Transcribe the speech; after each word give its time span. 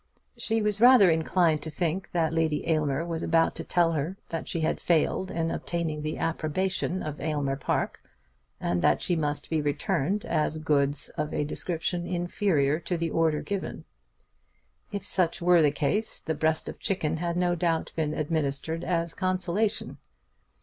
She 0.35 0.63
was 0.63 0.81
rather 0.81 1.11
inclined 1.11 1.61
to 1.61 1.69
think 1.69 2.11
that 2.11 2.33
Lady 2.33 2.67
Aylmer 2.67 3.05
was 3.05 3.21
about 3.21 3.53
to 3.57 3.63
tell 3.63 3.91
her 3.91 4.17
that 4.29 4.47
she 4.47 4.61
had 4.61 4.81
failed 4.81 5.29
in 5.29 5.51
obtaining 5.51 6.01
the 6.01 6.17
approbation 6.17 7.03
of 7.03 7.21
Aylmer 7.21 7.55
Park, 7.55 7.99
and 8.59 8.81
that 8.81 9.03
she 9.03 9.15
must 9.15 9.51
be 9.51 9.61
returned 9.61 10.25
as 10.25 10.57
goods 10.57 11.09
of 11.09 11.35
a 11.35 11.43
description 11.43 12.07
inferior 12.07 12.79
to 12.79 12.97
the 12.97 13.11
order 13.11 13.43
given. 13.43 13.85
If 14.91 15.05
such 15.05 15.39
were 15.39 15.61
the 15.61 15.69
case, 15.69 16.19
the 16.19 16.33
breast 16.33 16.67
of 16.67 16.77
the 16.77 16.83
chicken 16.83 17.17
had 17.17 17.37
no 17.37 17.53
doubt 17.53 17.91
been 17.95 18.15
administered 18.15 18.83
as 18.83 19.13
consolation. 19.13 19.99